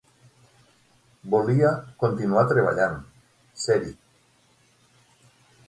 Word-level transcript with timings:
Volia 1.33 1.73
continuar 2.05 2.47
treballant, 2.53 2.97
ser-hi. 3.67 3.95